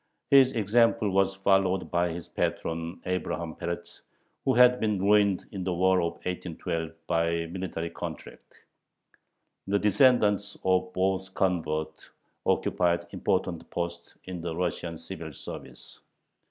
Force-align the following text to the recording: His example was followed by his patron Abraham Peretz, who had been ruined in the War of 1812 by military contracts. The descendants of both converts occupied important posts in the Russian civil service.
His 0.31 0.53
example 0.53 1.11
was 1.11 1.35
followed 1.35 1.91
by 1.91 2.09
his 2.11 2.27
patron 2.27 2.99
Abraham 3.05 3.53
Peretz, 3.53 4.01
who 4.43 4.55
had 4.55 4.79
been 4.79 4.99
ruined 4.99 5.45
in 5.51 5.63
the 5.63 5.75
War 5.75 5.99
of 6.01 6.13
1812 6.25 6.93
by 7.05 7.45
military 7.51 7.91
contracts. 7.91 8.57
The 9.67 9.77
descendants 9.77 10.57
of 10.63 10.91
both 10.93 11.35
converts 11.35 12.09
occupied 12.47 13.05
important 13.11 13.69
posts 13.69 14.15
in 14.23 14.41
the 14.41 14.55
Russian 14.55 14.97
civil 14.97 15.33
service. 15.33 15.99